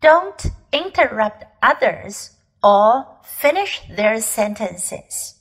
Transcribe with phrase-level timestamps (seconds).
[0.00, 5.40] Don't interrupt others or finish their sentences.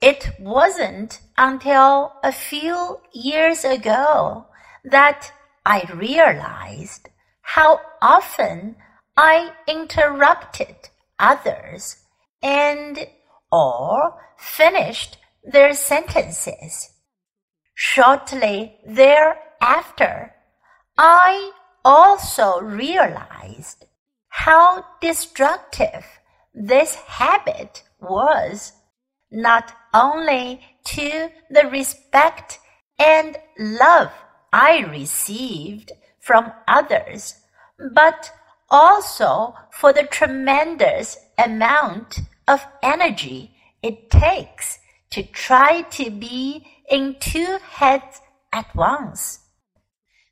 [0.00, 4.46] It wasn't until a few years ago
[4.84, 5.32] that
[5.64, 7.08] I realized
[7.40, 8.76] how often
[9.16, 10.76] I interrupted
[11.18, 11.96] others
[12.42, 13.06] and
[13.50, 16.90] or finished their sentences.
[17.74, 20.34] Shortly thereafter,
[20.98, 21.52] I
[21.84, 23.86] also realized
[24.28, 26.04] how destructive
[26.54, 28.72] this habit was,
[29.30, 32.58] not only to the respect
[32.98, 34.12] and love
[34.52, 37.34] I received from others,
[37.92, 38.32] but
[38.70, 44.78] also for the tremendous amount of energy it takes
[45.10, 48.20] to try to be in two heads
[48.52, 49.40] at once.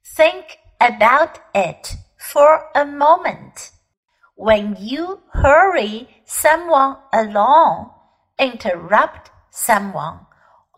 [0.04, 3.70] Think about it for a moment.
[4.34, 7.92] When you hurry someone along,
[8.38, 10.26] interrupt someone,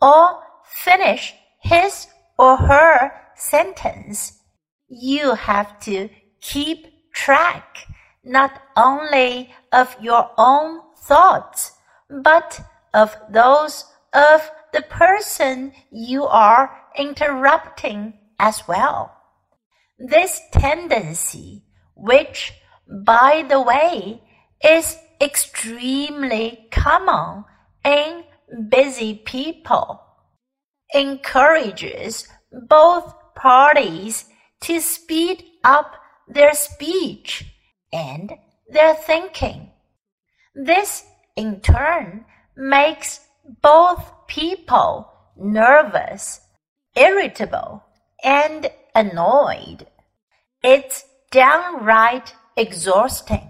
[0.01, 4.43] or finish his or her sentence,
[4.87, 6.09] you have to
[6.41, 7.87] keep track
[8.23, 11.71] not only of your own thoughts,
[12.09, 12.61] but
[12.93, 19.15] of those of the person you are interrupting as well.
[19.97, 21.63] This tendency,
[21.95, 22.53] which,
[22.87, 24.21] by the way,
[24.63, 27.45] is extremely common
[27.83, 28.23] in
[28.69, 30.01] busy people,
[30.93, 32.27] encourages
[32.67, 34.25] both parties
[34.61, 35.93] to speed up
[36.27, 37.45] their speech
[37.93, 38.33] and
[38.67, 39.71] their thinking.
[40.53, 42.25] This, in turn,
[42.57, 43.21] makes
[43.61, 46.41] both people nervous,
[46.95, 47.83] irritable,
[48.23, 49.85] and annoyed.
[50.63, 53.49] It's downright exhausting.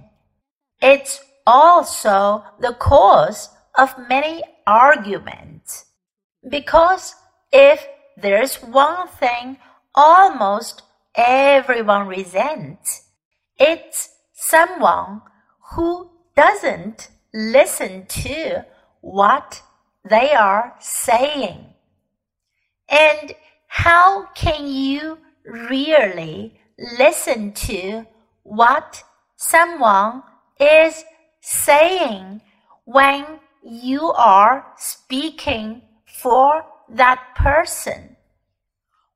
[0.81, 5.85] It's also the cause of many arguments.
[6.49, 7.15] Because
[7.51, 9.57] if there's one thing
[9.93, 10.81] almost
[11.15, 13.03] everyone resents,
[13.57, 15.21] it's someone
[15.73, 18.65] who doesn't listen to
[19.01, 19.61] what
[20.09, 21.73] they are saying.
[22.89, 23.33] And
[23.67, 26.59] how can you really
[26.99, 28.05] listen to
[28.43, 29.03] what
[29.35, 30.23] someone
[30.59, 31.03] is
[31.41, 32.41] saying
[32.85, 33.25] when
[33.63, 35.81] you are speaking
[36.21, 38.15] for that person?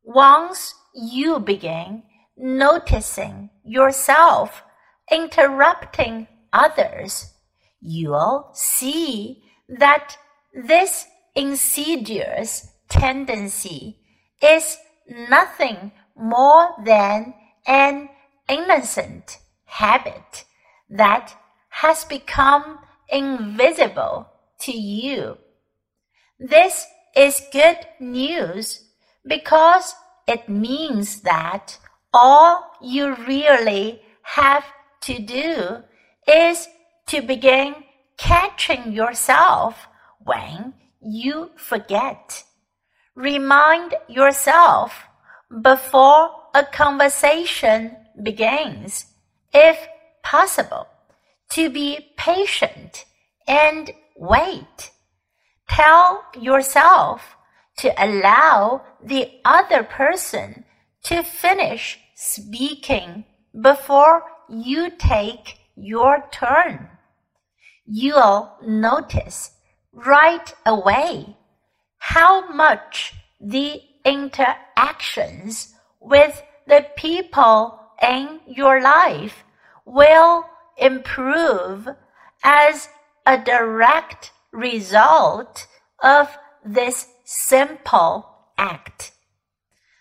[0.03, 2.03] Once you begin
[2.35, 4.63] noticing yourself
[5.12, 7.34] interrupting others,
[7.81, 10.18] you'll see that
[10.53, 14.00] this insidious tendency
[14.41, 14.78] is
[15.29, 17.34] nothing more than
[17.66, 18.09] an
[18.47, 20.46] innocent habit
[20.90, 21.35] that
[21.69, 24.28] has become invisible
[24.59, 25.38] to you.
[26.40, 26.85] This
[27.16, 28.84] is good news
[29.25, 29.96] because
[30.28, 31.78] it means that
[32.13, 34.66] all you really have
[35.01, 35.84] to do
[36.28, 36.68] is
[37.07, 37.75] to begin
[38.18, 39.88] catching yourself
[40.19, 42.44] when you forget.
[43.16, 45.08] Remind yourself
[45.61, 49.05] before a conversation begins,
[49.53, 49.77] if
[50.23, 50.87] possible,
[51.51, 53.05] to be patient
[53.47, 54.91] and wait.
[55.69, 57.35] Tell yourself
[57.77, 60.65] to allow the other person
[61.03, 63.23] to finish speaking
[63.59, 66.89] before you take your turn.
[67.85, 69.51] You'll notice
[69.93, 71.38] right away
[71.97, 79.43] how much the interactions with the people in your life
[79.85, 80.45] will
[80.77, 81.87] improve
[82.43, 82.89] as
[83.25, 85.67] a direct result
[86.01, 86.27] of
[86.65, 88.27] this simple
[88.57, 89.11] act.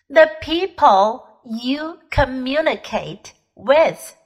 [0.09, 4.17] The people you communicate with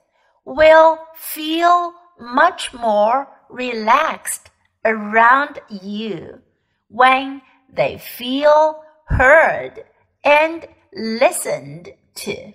[0.45, 4.51] will feel much more relaxed
[4.85, 6.41] around you
[6.89, 7.43] when
[7.73, 8.82] they feel
[9.17, 9.85] heard
[10.25, 12.53] and listened to.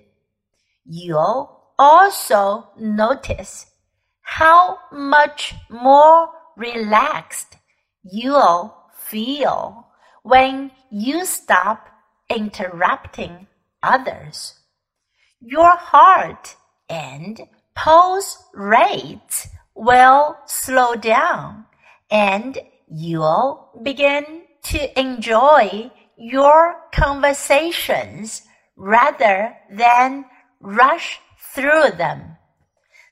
[0.85, 3.67] You'll also notice
[4.21, 7.57] how much more relaxed
[8.03, 9.87] you'll feel
[10.23, 11.89] when you stop
[12.29, 13.47] interrupting
[13.83, 14.55] others.
[15.39, 16.55] Your heart
[16.89, 17.39] and
[17.75, 21.65] pulse rate will slow down
[22.09, 22.57] and
[22.89, 28.41] you'll begin to enjoy your conversations
[28.75, 30.25] rather than
[30.59, 31.19] rush
[31.53, 32.37] through them.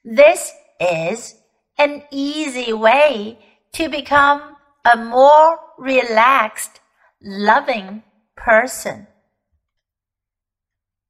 [0.03, 1.35] This is
[1.77, 3.39] an easy way
[3.73, 6.79] to become a more relaxed,
[7.21, 8.03] loving
[8.35, 9.07] person.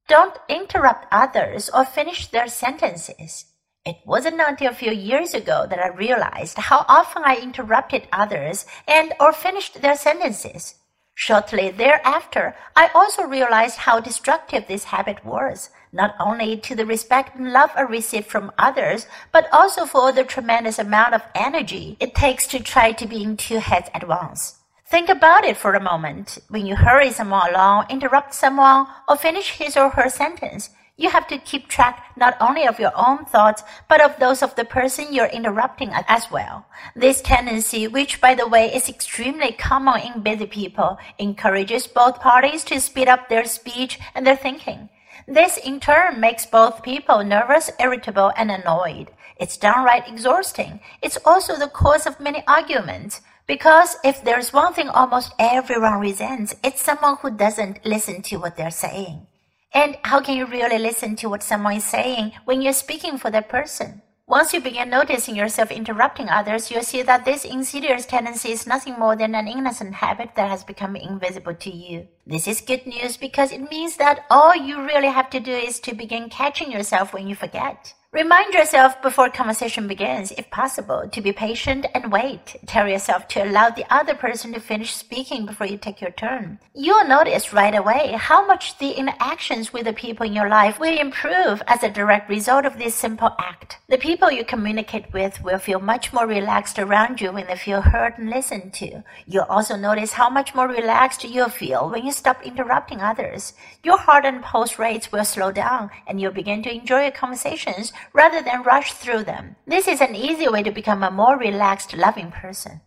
[0.08, 3.46] Don't interrupt others or finish their sentences.
[3.84, 8.66] It wasn't until a few years ago that I realized how often I interrupted others
[8.86, 10.74] and or finished their sentences.
[11.18, 17.36] Shortly thereafter, I also realized how destructive this habit was, not only to the respect
[17.36, 22.14] and love I received from others, but also for the tremendous amount of energy it
[22.14, 24.56] takes to try to be in two heads at once.
[24.90, 26.36] Think about it for a moment.
[26.50, 31.26] When you hurry someone along, interrupt someone, or finish his or her sentence, you have
[31.28, 35.12] to keep track not only of your own thoughts, but of those of the person
[35.12, 36.66] you're interrupting as well.
[36.94, 42.64] This tendency, which by the way is extremely common in busy people, encourages both parties
[42.64, 44.88] to speed up their speech and their thinking.
[45.28, 49.10] This in turn makes both people nervous, irritable, and annoyed.
[49.38, 50.80] It's downright exhausting.
[51.02, 53.20] It's also the cause of many arguments.
[53.46, 58.56] Because if there's one thing almost everyone resents, it's someone who doesn't listen to what
[58.56, 59.26] they're saying.
[59.76, 63.30] And how can you really listen to what someone is saying when you're speaking for
[63.30, 64.00] that person?
[64.26, 68.98] Once you begin noticing yourself interrupting others, you'll see that this insidious tendency is nothing
[68.98, 72.08] more than an innocent habit that has become invisible to you.
[72.26, 75.78] This is good news because it means that all you really have to do is
[75.80, 77.92] to begin catching yourself when you forget.
[78.16, 82.56] Remind yourself before conversation begins, if possible, to be patient and wait.
[82.64, 86.58] Tell yourself to allow the other person to finish speaking before you take your turn.
[86.74, 90.98] You'll notice right away how much the interactions with the people in your life will
[90.98, 93.76] improve as a direct result of this simple act.
[93.90, 97.82] The people you communicate with will feel much more relaxed around you when they feel
[97.82, 99.04] heard and listened to.
[99.26, 103.52] You'll also notice how much more relaxed you'll feel when you stop interrupting others.
[103.82, 107.92] Your heart and pulse rates will slow down and you'll begin to enjoy your conversations
[108.12, 109.56] rather than rush through them.
[109.66, 112.80] This is an easy way to become a more relaxed, loving person.